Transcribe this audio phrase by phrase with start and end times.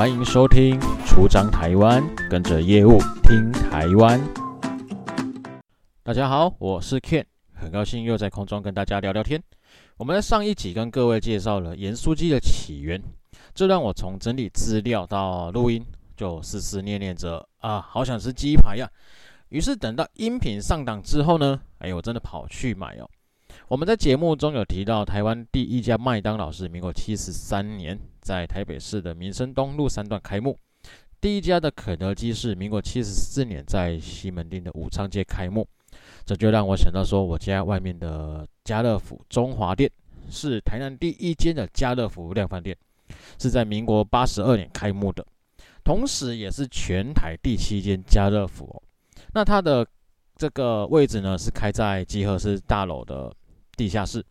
[0.00, 4.18] 欢迎收听《出张台湾》，跟着业务听台湾。
[6.02, 7.22] 大家好，我是 Ken，
[7.52, 9.38] 很高兴又在空中跟大家聊聊天。
[9.98, 12.98] 我们在上一集跟各位介绍了盐酥鸡的起源，
[13.54, 15.84] 这让我从整理资料到录音，
[16.16, 18.90] 就思思念念着啊，好想吃鸡排呀。
[19.50, 23.06] 于是等到音频上档之后呢，哎，我真的跑去买哦。
[23.68, 30.56] 我们在节目中有提到，台湾第一家麦当劳是民国七十三年在台北市的民生东路三段开幕，
[31.20, 35.66] 第一家的肯德基是民国七十四年在西门町的武昌街开幕。
[36.24, 39.90] 这就让我想到说，我家外面的家乐福中华店
[40.30, 42.76] 是台南第一间的家乐福量贩店，
[43.38, 45.26] 是在民国八十二年开幕的，
[45.82, 48.82] 同时也是全台第七间家乐福。
[49.32, 49.86] 那它的
[50.36, 53.32] 这个位置呢，是开在集合式大楼的。
[53.76, 54.22] 地下室，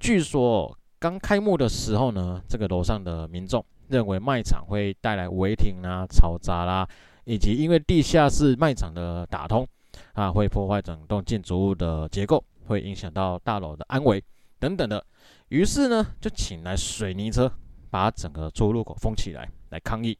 [0.00, 6.88] 据说刚开幕的时候呢，这个楼上的民众认为卖场会带来违停啊、嘈杂啦，
[7.26, 9.68] 以及因为地下室卖场的打通
[10.14, 14.24] 啊，会破坏整栋建筑物的结构，会影响到大楼的安危
[14.58, 15.04] 等等的。
[15.48, 17.52] 于是呢，就请来水泥车
[17.90, 20.16] 把整个出入口封起来，来抗议。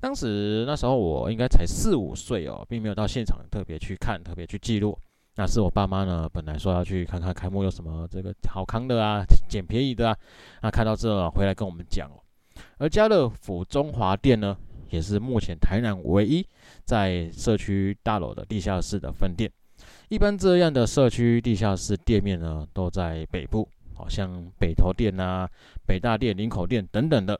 [0.00, 4.98] 当时那时候我应该才四五岁哦，并没有到现场特别去看、特别去记录。
[5.36, 10.16] 那是我爸妈呢，本来说要去看看开幕有什么这个好康的啊，捡便宜的啊。
[10.62, 12.22] 那看到这啊，回来跟我们讲哦。
[12.78, 14.56] 而家乐福中华店呢，
[14.90, 16.46] 也是目前台南唯一
[16.84, 19.50] 在社区大楼的地下室的分店。
[20.08, 25.48] 一般这样的社区地下室店面呢，都在北部，好像北投店啊、
[25.86, 27.38] 北大店、林口店等等的。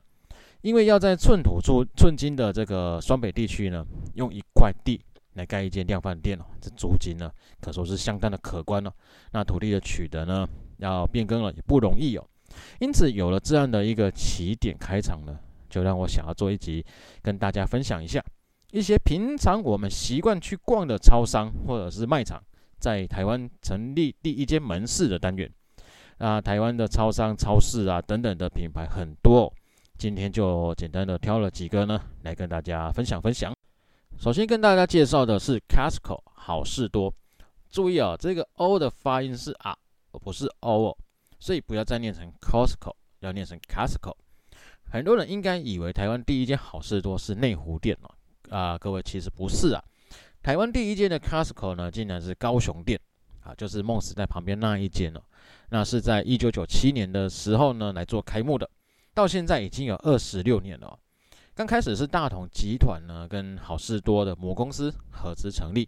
[0.61, 5.01] 因为要在寸土寸寸金的这个双北地区呢，用一块地。
[5.35, 8.91] 来盖一间量贩店哦，这租金呢可说是相当的可观哦。
[9.31, 10.45] 那土地的取得呢，
[10.81, 12.27] 要变更了也不容易哦。
[12.79, 16.85] 因此有了这样的一个起点开场呢，就让我想要做一集
[17.21, 18.23] 跟大家分享一下
[18.71, 22.41] 一些平常我们习惯去逛的超商或者是卖场，
[22.79, 25.49] 在台湾成立第一间门市的单元。
[26.19, 29.53] 那台湾的超商、超市啊等等的品牌很多哦，
[29.97, 33.51] 今天就简单的挑了几个呢，来跟大家分享分享。
[34.17, 37.11] 首先跟大家介绍的是 Costco 好事多，
[37.71, 39.75] 注意啊，这个 O 的发音是啊，
[40.11, 40.97] 而不是 O 哦，
[41.39, 44.15] 所以不要再念成 Costco，要念成 Costco。
[44.91, 49.83] 很多人应该以为台湾第一间好事多是内湖店哦，啊，各位其实不是啊，
[50.43, 52.99] 台湾第一间的 Costco 呢，竟然是高雄店
[53.41, 55.21] 啊，就是梦时代旁边那一间哦，
[55.69, 58.69] 那是在一九九七年的时候呢来做开幕的，
[59.13, 60.99] 到现在已经有二十六年了。
[61.53, 65.87] 刚开始是大统集团呢跟好事多的母公司合资成立。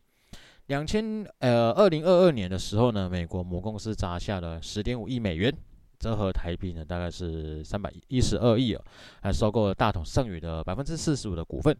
[0.73, 5.55] 两千呃二零二二年的时候呢，美国母公司砸下了十点五亿美元，
[5.99, 8.83] 折合台币呢大概是三百一十二亿哦，
[9.21, 11.77] 还收购了大统剩余的百分之四十五的股份，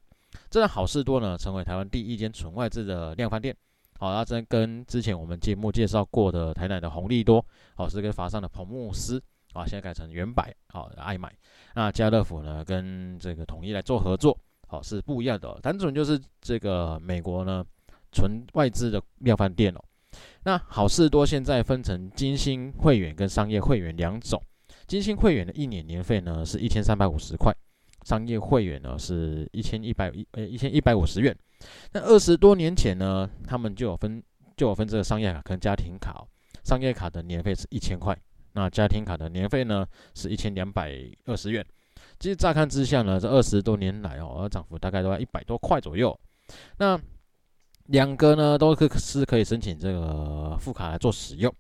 [0.48, 3.56] 这让好事多呢成为台湾第一间纯外资的量贩店。
[3.98, 7.44] 好，那这跟之前我们节目介绍过的台南的红利多，
[7.74, 9.20] 好是跟法商的彭慕斯。
[9.54, 11.32] 啊，现在改成原百，好爱买。
[11.74, 14.38] 那家乐福呢，跟这个统一来做合作，
[14.68, 15.60] 好是不一样的。
[15.64, 17.64] 单纯就是这个美国呢，
[18.14, 19.84] 纯外资的量贩店哦。
[20.44, 24.42] 那好事多现在分成金星会员跟商业会员两种。
[24.86, 27.54] 金星会员的一年年费呢是一千三百五十块，
[28.06, 31.36] 商业会员呢是一千一百一呃一千一百五十元。
[31.94, 34.22] 那二十多年前呢，他们就有分
[34.58, 36.28] 就有分这个商业卡跟家庭卡哦，
[36.64, 38.16] 商业卡的年费是一千块。
[38.52, 40.94] 那家庭卡的年费呢是一千两百
[41.26, 41.66] 二十元，
[42.20, 46.16] 其实乍看之下呢，这二十多年来哦，涨幅大概都在一百多块左右。
[46.78, 47.00] 那
[47.88, 51.54] 两个呢都是是可以申请这个副卡来做使用。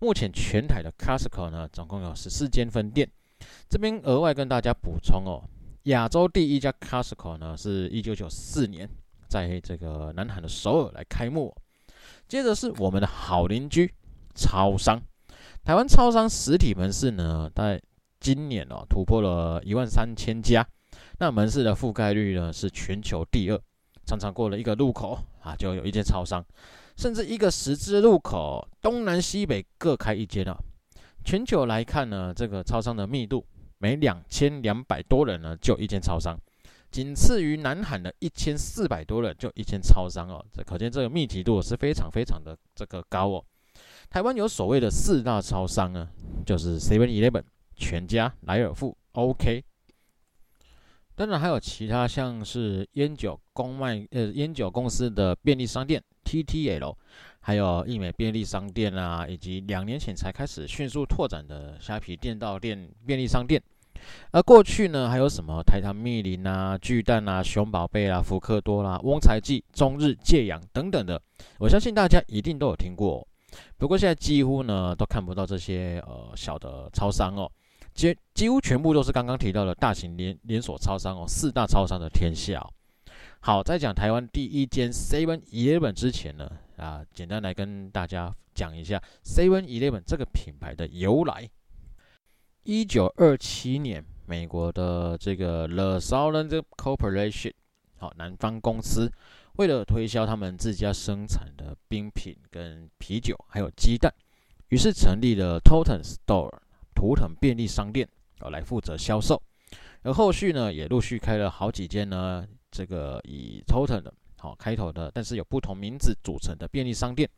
[0.00, 3.08] 目前全台的 Costco 呢总共有十四间分店。
[3.68, 5.42] 这边额外跟大家补充哦，
[5.84, 8.88] 亚洲第一家 Costco 呢是一九九四年
[9.28, 11.54] 在这个南韩的首尔来开幕。
[12.26, 13.92] 接着是我们的好邻居
[14.34, 15.00] 超商。
[15.64, 17.80] 台湾超商实体门市呢，在
[18.20, 20.66] 今年哦突破了一万三千家，
[21.18, 23.60] 那门市的覆盖率呢是全球第二，
[24.04, 26.44] 常常过了一个路口啊就有一间超商，
[26.96, 30.56] 甚至一个十字路口东南西北各开一间啊。
[31.24, 33.44] 全球来看呢，这个超商的密度
[33.78, 36.36] 每两千两百多人呢就一间超商，
[36.90, 43.44] 仅次于南韩的一千四百多人就一间超商哦，这可见这个密集度是非常非常的这个高哦。
[44.10, 46.08] 台湾有所谓的四大超商呢，
[46.46, 47.42] 就是 Seven Eleven、
[47.76, 49.64] 全家、莱尔富、OK。
[51.18, 56.94] 当然还有其他像是烟酒公卖呃烟酒公司的便利商店 TTL，
[57.40, 63.60] 还有义美便利商店啊，以及两年前才开始迅速拓展的虾皮店到店便利商店。
[64.30, 65.60] 而过去呢，还有什么？
[65.60, 71.20] 台糖蜜林啊、巨蛋啊、熊宝贝啊、福克多啦、啊、翁财记、中日、借阳等等的，
[71.58, 73.26] 我相信大家一定都有听过。
[73.76, 77.50] 不过现在几乎呢都看不到这些呃小的超商哦，
[77.98, 82.70] 几几乎全部都是刚刚提到的大型连连锁超商哦，四大超商的天下哦。
[83.40, 91.50] 好，在讲台湾第一间 Seven Eleven 之前呢，啊，简单来跟大家讲一下 Seven Eleven 这个品牌的由来。
[92.62, 97.52] 一九二七年，美国的这个 The Southern Corporation，
[97.96, 99.10] 好，南方公司，
[99.56, 104.14] 为了推销他们自家生产的冰品跟啤酒，还有鸡蛋，
[104.68, 106.52] 于是成立了 Totten Store，
[106.98, 108.08] 图腾便利商店，
[108.40, 109.40] 哦，来负责销售。
[110.02, 117.30] 而后续呢，也陆续开了好几间呢，这个以 Totten 的好开头的，但是有不同名字组成的便利商店，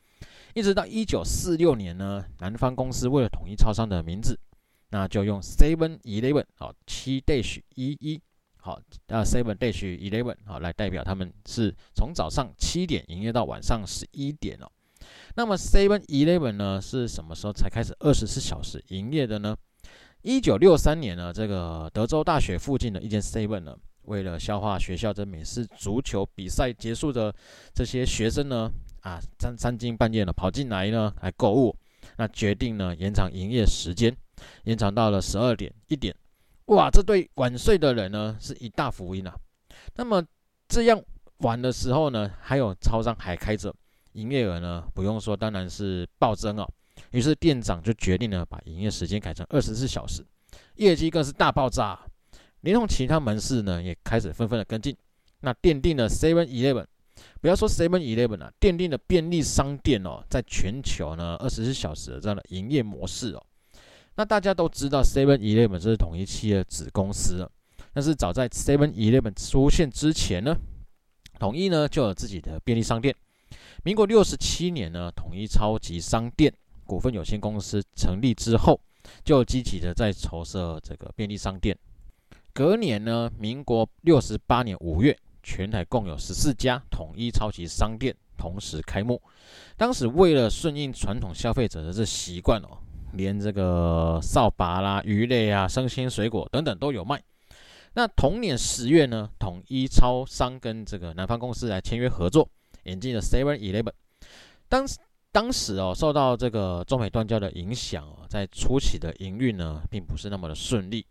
[0.55, 4.41] 一直到一九四六年呢，南方公司为了统一超商的名字。
[4.93, 8.21] 那就用 Seven Eleven 好七 dash 一一
[8.57, 14.67] 好啊 Seven dash Eleven 好来代表他们是从早上七点营业到晚上十一点哦。
[15.41, 19.57] 那么 Seven Eleven 呢是什么时候才开始二十四小时营业的呢？
[20.21, 27.35] 一九六三年呢，这个德州大学附近的一间 Seven 呢，为了消化学校这美式足球比赛结束的
[27.75, 28.71] 这些学生呢，
[29.01, 31.75] 啊三三更半夜呢跑进来呢来购物，
[32.19, 34.15] 那决定呢延长营业时间。
[34.65, 36.15] 延长到了十二点一点，
[36.67, 36.91] 哇！
[36.91, 39.35] 这对晚睡的人呢是一大福音啊。
[39.97, 40.23] 那么
[40.69, 41.03] 这样
[41.39, 43.75] 晚的时候呢，还有超商还开着，
[44.13, 46.69] 营业额呢不用说，当然是暴增哦。
[47.13, 50.25] 于是店长就决定呢把营业时间改成二十四小时，
[50.77, 51.99] 业绩更是大爆炸，
[52.61, 54.97] 连同其他门市呢也开始纷纷的跟进。
[55.41, 56.85] 那奠定了 Seven Eleven，
[57.41, 63.43] 不要说 Seven Eleven 啊，奠定了便利商店哦，在全球呢二十四小时的这样的营业模式哦。
[64.17, 67.51] 那大家都知道，Seven Eleven 是统一企业的子公司了。
[67.95, 70.55] 但是早在 Seven Eleven 出现之前呢，
[71.39, 73.17] 统一呢就有自己的便利商店。
[73.83, 76.53] 民国六十七年呢，统一超级商店
[76.85, 78.79] 股份有限公司成立之后，
[79.25, 81.77] 就积极的在筹设这个便利商店。
[82.53, 89.21] 隔年呢，民国六十八年五月，全台共有十四家统一超级商店同时开幕。
[89.77, 92.79] 当时为了顺应传统消费者的这习惯哦。
[93.15, 97.21] 连这个扫把啦、鱼类啊、生鲜水果等等都有卖。
[97.95, 102.49] 那同年十月呢，统一超商跟这个南方公司来签约合作，
[102.85, 103.93] 引进了 Seven Eleven。
[104.69, 104.87] 当
[105.33, 111.07] 当时哦，受到这个中美断交的影响哦，在初期的营运呢，并不是那么的顺利。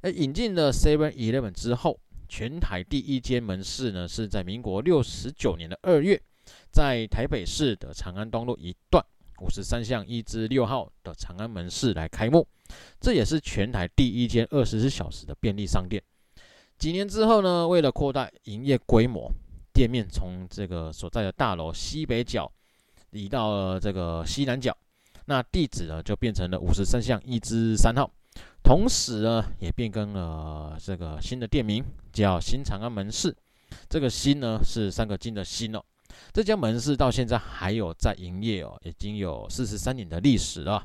[0.00, 6.20] 而引进了 Seven Eleven 之后，全台第一间门市呢，是在民国六十九年的二月，
[6.70, 9.04] 在台北市的长安东路一段。
[9.40, 12.44] 五十三巷一至六号的长安门市来开幕，
[13.00, 16.02] 这也是全台第一间二十四小时的便利商店。
[16.76, 19.30] 几年之后呢，为了扩大营业规模，
[19.78, 22.50] 店面从这个所在的大楼西北角
[23.12, 24.76] 移到了这个西南角，
[25.26, 28.10] 那地址呢就变成了五十三巷一至三号。
[28.64, 33.32] 同时呢，也变更了这个新的店名，叫新长安门市。
[33.88, 35.80] 这个“新”呢是三个“金”的“新”哦。
[36.32, 40.82] 这家门市到现在还有在营业哦，已经有四十三年的历史了。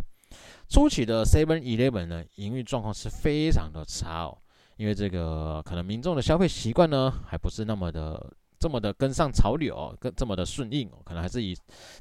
[0.70, 4.38] 初期的 Seven Eleven 呢，营运状况是非常的差哦，
[4.78, 8.32] 因为这个可能民众的消费习惯呢，还不是那么的
[8.64, 11.54] 这么的跟上潮流，跟这么的顺应哦，可能还是以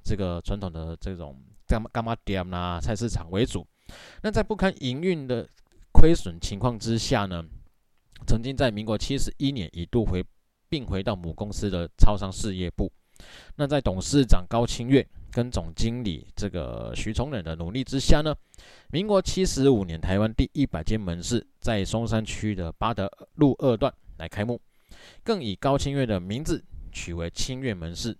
[0.04, 1.36] 这个传统的这种
[1.66, 3.66] 干干妈店呐、菜市场为主。
[4.22, 5.44] 那在不堪营运的
[5.92, 7.44] 亏损情况之下呢，
[8.28, 10.24] 曾经在民国七十一年一度回
[10.68, 12.88] 并回到母公司的超商事业部。
[13.56, 18.32] 那在董事长高清月跟总经理这个徐崇仁的努力之下呢，
[18.92, 24.60] 民国七十五年台湾第一百间门市在松山区的八德路二段来开幕，
[25.22, 28.16] 更以高清月的名字取为清月门市。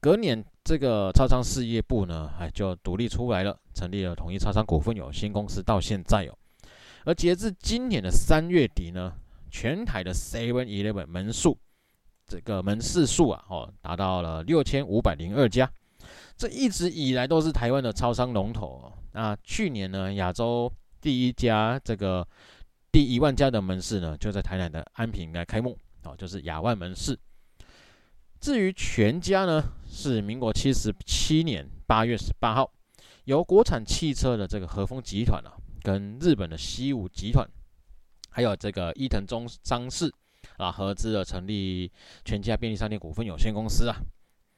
[0.00, 6.36] 隔年这个超商事业部呢，哎就独立出来了，成立了统一超商股份有限公司，到现在哦。
[7.04, 9.14] 而截至今年的三月底呢，
[9.50, 11.58] 全台的 Seven Eleven 门数。
[12.28, 15.70] 这个门市数啊，哦，达到了六千五百零二家，
[16.36, 18.92] 这一直以来都是台湾的超商龙头哦。
[19.12, 20.68] 那去年呢，亚洲
[21.00, 22.26] 第一家这个
[22.90, 27.18] 第一万家的门市呢，就在台南的安平来开幕哦，就是亚万门市。
[28.40, 32.72] 至于全家呢，是民国七十七年八月十八号，
[33.24, 37.48] 由国产汽车的这个和风集团啊，跟日本的西武集团，
[38.30, 40.12] 还有这个伊藤忠商事。
[40.58, 41.90] 啊，合资的成立
[42.24, 43.96] 全家便利商店股份有限公司啊，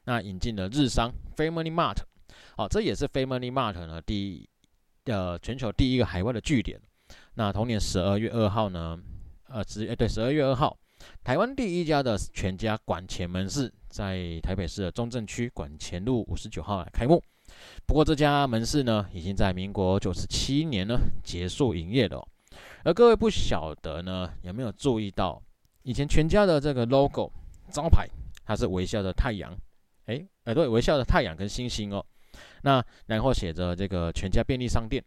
[0.05, 1.97] 那引进了日商 Family Mart，
[2.55, 4.47] 好，这也是 Family Mart 呢第
[5.05, 6.79] 呃全球第一个海外的据点。
[7.33, 8.97] 那同年十二月二号呢，
[9.49, 10.77] 呃，十呃对，十二月二号，
[11.23, 17.21] 台湾第一家的全家馆前门市在台北市的中正区馆前路五十九号来开幕。
[17.85, 22.25] 不过这家门市呢，已经在民国九十七年呢结束营业了。
[22.83, 25.41] 而各位不晓得呢，有没有注意到
[25.83, 27.31] 以前全家的这个 logo
[27.71, 28.07] 招牌，
[28.45, 29.55] 它是微笑的太阳，
[30.05, 32.05] 哎，呃，对，微笑的太阳跟星星哦。
[32.61, 35.03] 那然后写着这个全家便利商店，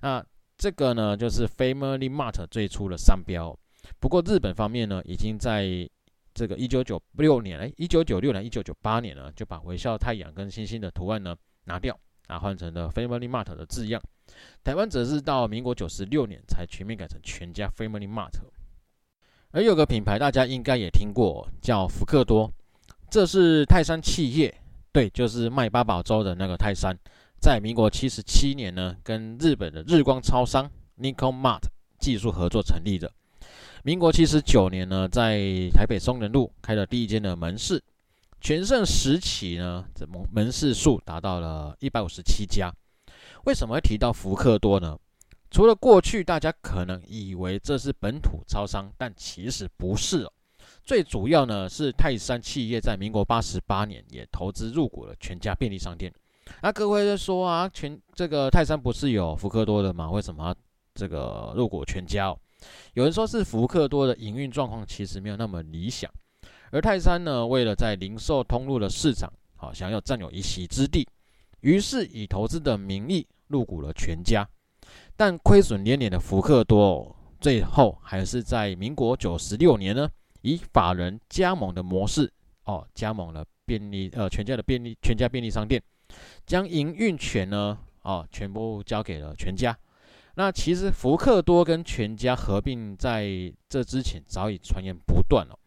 [0.00, 0.24] 那
[0.56, 3.58] 这个呢就是 Family Mart 最初的商标。
[4.00, 5.88] 不过日本方面呢，已经在
[6.34, 14.00] 这个一九九六年，哎，一九九六年、一九九八年呢，就把微笑太阳跟星星的图案呢拿掉，啊，换成了 Family Mart 的字样。
[14.64, 18.32] 台湾则是到民国九十六年才全面改成全家 Family Mart。
[19.50, 22.50] 而有个品牌大家应该也听过，叫福克多，
[23.10, 24.54] 这是泰山企业，
[24.90, 26.96] 对，就是卖八宝粥的那个泰山，
[27.38, 31.64] 在民国七十七年呢，跟日本的日光超商 Nikon Mart
[31.98, 33.12] 技术合作成立的。
[33.84, 35.40] 民国七十九年呢，在
[35.74, 37.82] 台北松仁路开了第一间的门市，
[38.40, 42.72] 全盛时期呢，这门门市数达到了一百五十七家。
[43.44, 44.96] 为什么会提到福克多呢？
[45.50, 50.32] 除了过去大家可能以为这是本土超商，但其实不是哦。
[50.84, 56.12] 最主要呢是泰山企业在民国八十八年也投资入股了全家便利商店。
[56.60, 60.08] 那各位在说啊，全这个泰山不是有福克多的吗？
[60.08, 60.54] 为什么要
[60.94, 62.32] 这个入股全家？
[62.94, 66.10] 有人说是福克多的营运状况其实没有那么理想，
[66.70, 71.06] 而泰山呢，为了在零售通路的市场好想要占有一席之地。
[71.60, 74.44] 于是以投资的名义入股了全家，
[75.16, 80.08] 但亏损连连的福克多，最后还是在民国九十六年呢，
[80.40, 82.32] 以法人加盟的模式
[82.64, 85.80] 哦，加盟了便利呃全家的便利全家便利商店，
[86.44, 89.76] 将营运权呢哦全部交给了全家。
[90.34, 93.26] 那其实福克多跟全家合并在
[93.68, 95.58] 这之前早已传言不断了，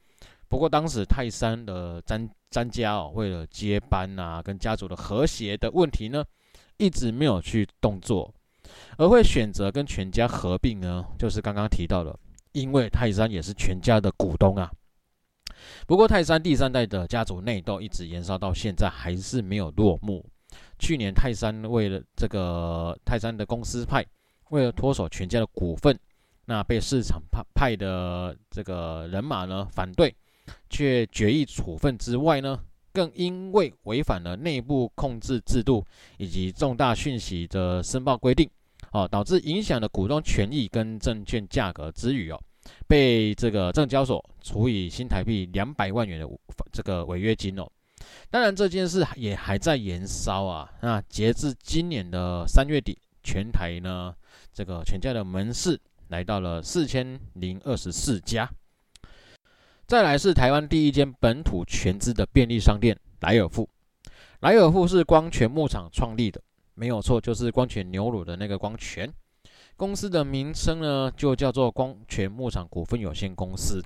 [0.47, 2.29] 不过当时泰山的詹。
[2.51, 6.23] 詹家哦，为了接班啊，跟家族的和谐的问题呢，
[6.77, 8.33] 一直没有去动作，
[8.97, 12.17] 而会选择跟全家合并呢，就是刚刚提到的，
[12.53, 14.71] 因为泰山也是全家的股东啊。
[15.85, 20.25] 不过泰山第三代的家族内斗一直延烧到现在，还是没有落幕。
[20.79, 24.05] 去年泰山为了这个泰山的公司派，
[24.49, 25.99] 为了脱手全家的股份，
[26.45, 30.15] 那被市场派派的这个人马呢反对。
[30.69, 32.59] 却决议处分之外呢，
[32.93, 35.83] 更因为违反了内部控制制度
[36.19, 38.47] 以及重大讯息的申报规定，
[38.91, 42.39] 哦，导致影响了股东权益跟证券价格之余哦，
[42.87, 46.29] 被这个证交所处以新台币两百万元的
[46.71, 47.67] 这个违约金哦。
[48.29, 50.71] 当然这件事也还在延烧啊。
[50.79, 54.13] 那截至今年的三月底，全台呢
[54.55, 58.49] 这个全家的门市来到了四千零二十四家。
[59.85, 63.69] 再来是台湾第一间本土全资的便利商店莱尔富，
[64.39, 66.41] 莱尔富是光泉牧场创立的，
[66.73, 69.13] 没有错，就是光泉牛乳的那个光泉。
[69.75, 73.83] 公司的名称呢，就叫做光泉牧场股份有限公司。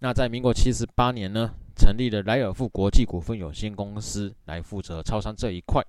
[0.00, 5.80] 那在民国七十八年呢，成立了莱尔富国际股份有限公司来负责超商这一块。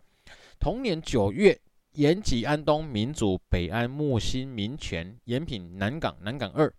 [0.59, 1.59] 同年九月，
[1.93, 6.72] 延吉、安东、民族、北安、木星、民权、延平、南港、南港二。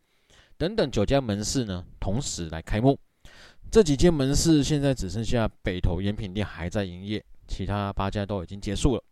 [0.56, 2.98] 等等九家门市呢，同时来开幕。
[3.70, 9.04] 这几间门市现在只剩下北投盐品店还在营业，其他八家都已经结束了。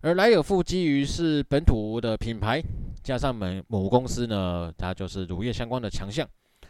[0.00, 2.62] 而莱尔富基于是本土的品牌，
[3.02, 6.26] 加上门母公司呢，它就是乳业相关的强项。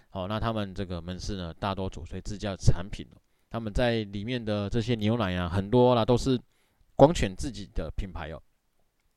[0.09, 3.07] 好，那他们这个门市呢，大多主推自家产品。
[3.49, 6.39] 他们在里面的这些牛奶啊，很多啦都是
[6.97, 8.43] 光犬自己的品牌哦。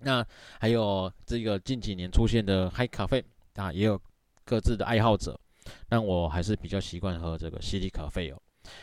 [0.04, 0.26] 那
[0.60, 3.24] 还有这个近几年出现的嗨咖啡
[3.56, 4.00] 啊，也有。
[4.46, 5.40] 各自的爱好者，
[5.88, 8.38] 但我还是比较习惯喝这个西力咖啡哦。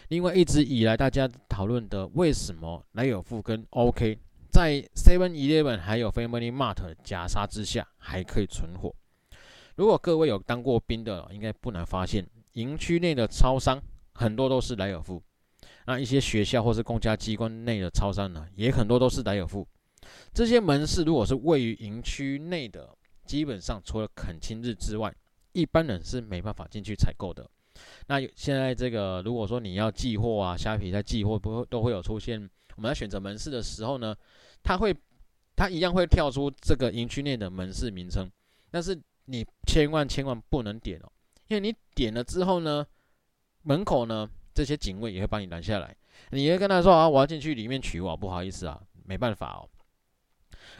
[0.08, 4.18] 另外，一直以来大家讨论的为什么莱尔富跟 OK
[4.50, 8.90] 在 Seven Eleven 还有 Family Mart 的夹杀之下还可以存活？
[9.76, 13.78] 如果各位有当过兵的，应该不难发现，营区内的超商
[14.14, 15.22] 很多都是莱尔富。
[15.84, 19.68] 那一些学校或是公家机关内的超商呢，也很多都是莱尔富。
[20.32, 25.14] 这些门市如果是位于营区内的，基本上除了肯亲日之外，
[25.52, 27.48] 一般人是没办法进去采购的。
[28.08, 32.38] 那现在这个，如果说你要寄货啊，虾皮在寄货，不会都会有出现。
[32.76, 34.14] 我们在选择门市的时候呢，
[34.62, 34.94] 它会，
[35.56, 38.30] 它一样会跳出这个营区内的门市名称。
[38.70, 41.10] 但是你千万千万不能点哦，
[41.48, 42.86] 因为你点了之后呢，
[43.62, 45.96] 门口呢这些警卫也会把你拦下来。
[46.30, 49.68] 你会跟他说啊，我要进去里面取货，不好意思啊，没办法哦。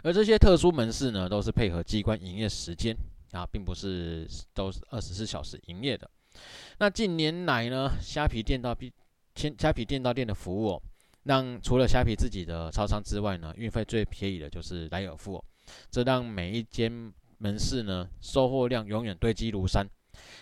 [0.03, 2.97] 而这些特殊门市呢，都是配合机关营业时间。
[3.33, 6.11] 啊，并不是都是二十四小时营业的。
[6.79, 8.93] 那近年来呢，虾皮店到店，
[9.57, 10.83] 虾皮店到店的服务哦，
[11.23, 15.45] 让除了虾皮自己的超商之外呢，运费最便宜的就是莱尔富哦，
[15.93, 16.91] 这让每一间
[17.39, 19.87] 门市呢，收货量永远堆积如山。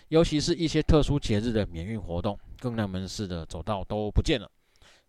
[0.09, 4.51] 尤其是一些特殊节日的免运活动，更让门市的走道都不见了。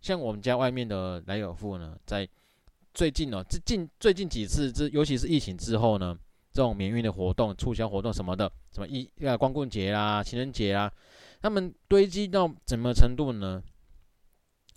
[0.01, 2.27] 像我们家外面的莱尔富呢，在
[2.93, 6.17] 最近哦，最近最近几次，这尤其是疫情之后呢，
[6.51, 10.91] 这种免运的活动、促销活动什么的，什么一啊光棍节啦、情人节啦，
[11.41, 13.61] 他们堆积到怎么程度呢？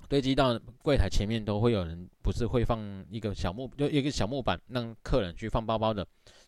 [0.08, 2.78] 堆积到柜台前面都会有人，不是会放
[3.08, 6.06] 一个小木，就一个小木板，让客人去放包包的，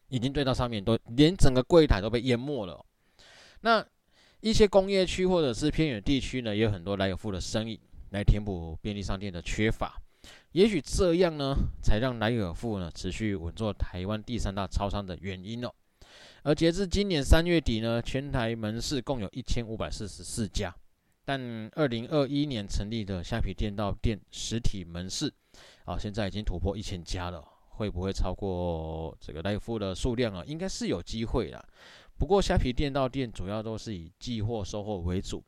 [0.08, 2.84] 已经堆到上面，都连整个柜台都被淹没了。
[3.62, 3.82] 那
[4.40, 7.80] 一些工业区或者是偏远地区呢，也有很多来有富的生意
[8.10, 9.98] 来填补便利商店的缺乏。
[10.54, 15.72] 也许这样呢，才让莱尔富呢持续稳坐台湾第三大超商的原因哦。
[16.44, 20.72] 而截至今年三月底呢，全台门市共有一千五百四十四家，
[21.24, 25.32] 但二零二一年成立的虾皮店到店实体门市
[25.86, 27.42] 啊，现在已经突破一千家了。
[27.70, 30.44] 会不会超过这个莱尔富的数量啊？
[30.46, 31.68] 应该是有机会的。
[32.16, 35.42] 不过虾皮店到店主要都是以寄货收货为主，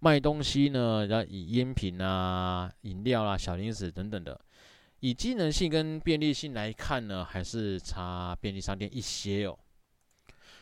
[0.00, 4.40] 卖东西呢要以烟品啊、饮料啊、小零食等等的。
[5.00, 9.58] 以机能性跟便利性来看呢，还是差便利商店一些哦。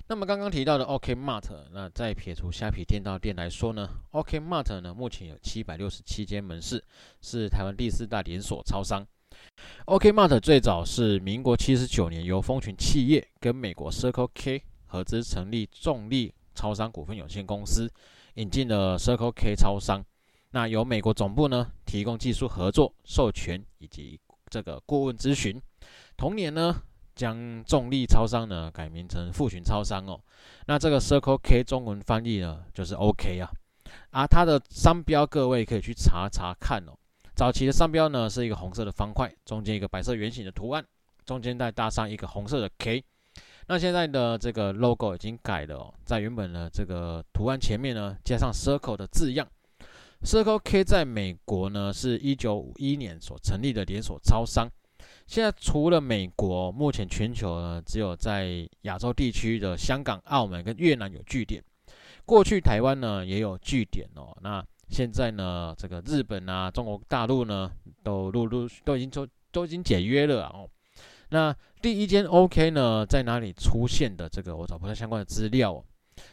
[0.09, 6.85] 那么刚刚提到的 OK Mart，那再撇除虾皮店到店来说呢，OK Mart 呢目前有七百六十七间门市，
[7.21, 9.05] 是台湾第四大连锁超商。
[9.87, 17.91] OK Mart 最早是民国七十九年由丰群企业跟美国 Circle K 合资成立重力超商股份有限公司，
[18.35, 20.05] 引进了 Circle K 超商。
[20.53, 24.19] 那由美国总部呢提供技术合作、授权以及
[24.51, 25.61] 这个顾问咨询。
[26.17, 26.75] 同年呢
[27.15, 30.21] 将重力超商呢改名成富群超商哦。
[30.67, 33.51] 那这个 Circle K 中文翻译呢就是 OK 啊。
[34.11, 36.93] 啊，它的商标各位可以去查查看哦。
[37.35, 40.85] 早期的商标呢是一个红色的方块，中间一个白色圆形的图案，
[41.25, 43.05] 中间再搭上一个红色的 K。
[43.69, 49.47] 那现在的这个 logo 已经改了哦，在原本的这个图案前面呢，加上 circle 的字样。
[50.23, 54.69] Circle K 在美国呢是一九五一年所成立的连锁超商。
[55.27, 61.63] 现在除了美国，目前全球呢只有在亚洲地区的香港、澳门跟越南有据点。
[62.25, 64.37] 过去台湾呢也有据点哦。
[64.43, 67.71] 那现在呢，这个日本啊、中国大陆呢
[68.03, 70.69] 都陆陆都已经都都已经解约了哦。
[71.31, 74.29] 那第一间 OK 呢，在哪里出现的？
[74.29, 75.85] 这个我找不到相关的资料哦。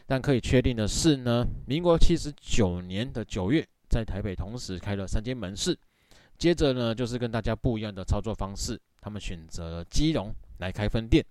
[0.06, 5.78] 但可以确定的是呢，民国七十九年的九月，在台北同时开了三间门市。
[6.36, 11.24] 接着呢，就是跟大家不一样的操作方式，他们选择了基隆来开分店。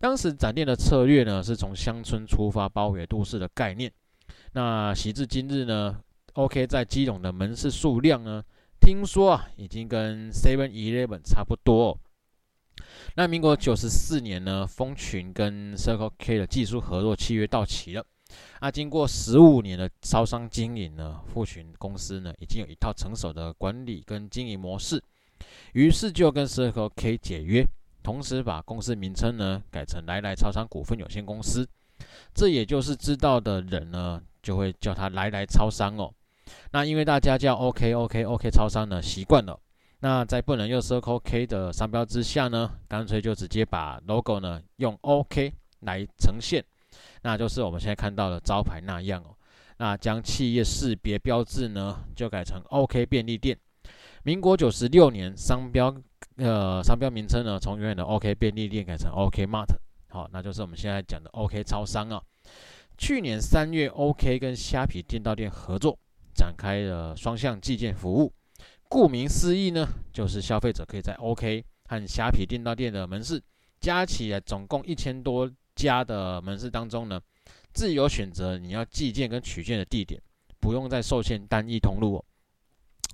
[0.00, 3.92] 当时展店的策略呢，是从乡村出发，包围都市的概念。
[4.54, 5.96] 那时至今日呢
[6.32, 8.42] ，OK 在基隆的门市数量呢，
[8.80, 11.98] 听说啊，已经跟 Seven Eleven 差不多哦。
[13.14, 18.04] 那民国九十四年呢，蜂群跟 Circle K 的技术合作契约到期了。
[18.60, 25.02] 啊，经过十五年的超商经营呢，丰群公司呢已经有一套成熟的管理跟经营模式，
[25.72, 27.66] 于是就跟 Circle K 解约，
[28.02, 31.68] 同时把公司名称呢改成来来超商股份有限公司。
[32.34, 36.12] 这也就是知道的人呢，就会叫它来来超商哦。
[36.72, 39.58] 那因为大家叫 OK OK OK 超商呢习惯了。
[40.00, 46.62] 那在不能用 Circle K 的商标之下呢，干脆就直接把 logo 呢用 OK 来呈现，
[47.24, 49.34] 那就是我们现在看到的招牌那样哦。
[49.78, 53.58] 那将企业识别标志呢就改成 OK 便利店。
[54.22, 55.92] 民国九十六年，商标
[56.36, 59.66] 呃商标名称呢从原来的 OK 便利店改成 OK Mart，
[60.08, 62.22] 好，那就是我们现在讲的 OK 超商啊。
[62.96, 65.98] 去年三月，OK 跟虾皮店到店合作，
[66.34, 68.32] 展开了双向寄件服务。
[68.88, 73.42] 顾名思义呢，就是消费者可以在 OK 和虾皮店到店的门市
[73.80, 77.20] 加起来总共一千多家的门市当中呢，
[77.72, 80.20] 自由选择你要寄件跟取件的地点，
[80.60, 82.24] 不用再受限单一通路哦。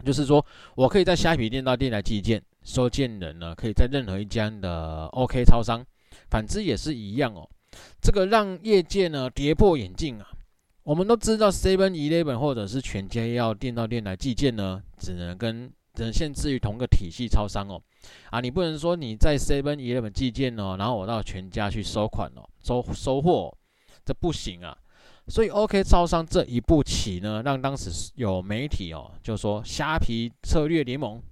[0.04, 0.44] 就是说
[0.74, 5.84] 我可以在虾皮店到店来寄件，收件人呢可以在任何一家的 OK 超商，
[6.30, 7.48] 反之也是一样哦。
[8.00, 10.26] 这个让业界呢跌破眼镜啊。
[10.82, 17.78] 我们都知道，Seven Eleven 或者是全家要店到店来寄件呢，只能跟只能限制于同个体系超商哦。
[18.30, 23.54] 啊，你不能说你在 Seven Eleven 寄件哦，然后我到全家去收款哦，收收货，
[24.02, 24.74] 这不行啊。
[25.28, 31.22] 所以 OK 超商这一步棋呢，让当时有媒体哦就说虾皮策略联盟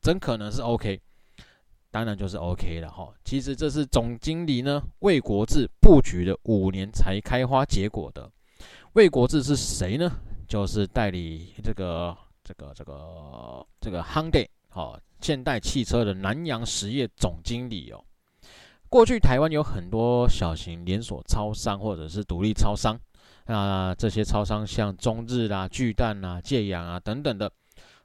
[0.00, 1.00] 真可能是 OK。
[1.90, 3.12] 当然就是 OK 了哈。
[3.24, 8.30] 其实这是总经理呢魏国志布局的五年才开花结果的。
[8.92, 10.08] 魏国志是谁呢？
[10.46, 18.04] 就是代理这个这个这个这个 Hyundai 哦，现代汽车的南洋实业总经理哦。
[18.88, 22.98] 过去台湾有很多小型连锁超商或者是独立超商，
[23.46, 27.50] 那这些超商像中日啦、巨蛋啦、界阳啊等等的，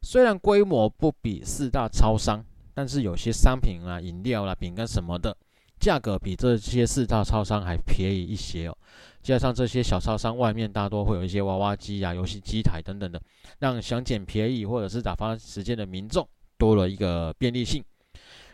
[0.02, 2.42] 虽然规模不比四大超商，
[2.74, 5.36] 但是有些商品啊、饮料啦、饼干什么的，
[5.80, 8.78] 价格比这些四大超商还便宜一些哦。
[9.22, 13.22] 加上这些小超商外面大多会有一些娃娃机啊、游戏机台等等的，
[13.60, 17.84] 让想捡便宜或者是打发时间的民众多了一个便利性。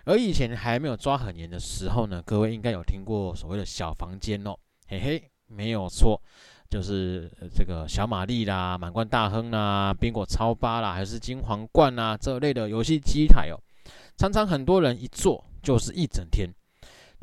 [0.06, 4.56] 而以前还没有抓很严的时候呢，各位应该有听过所谓的小房间哦，
[4.88, 6.20] 嘿嘿，没有错，
[6.70, 13.56] 就是这个小玛丽啦、满贯大亨啦、宾果超八啦，还是金皇冠啊这类的游戏机台哦，
[14.18, 16.50] 常常很多人一坐就是一整天。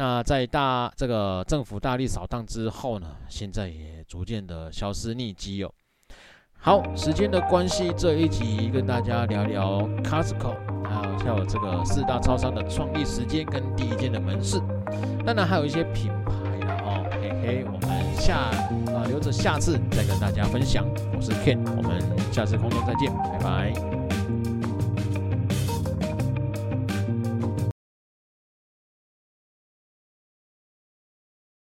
[0.00, 5.70] 那在大这个政府大力扫荡之后呢，现在也逐渐的消失匿迹哦。
[6.56, 10.56] 好，时间的关系，这一集跟大家聊聊 Costco，
[10.88, 14.58] 还有还有这个四大超商的创立时间跟第一间的门市，
[15.26, 18.36] 当然还有一些品牌的哦，嘿嘿，我们下
[18.96, 20.82] 啊留着下次再跟大家分享。
[21.14, 24.09] 我是 Ken，我们下次空中再见，拜拜。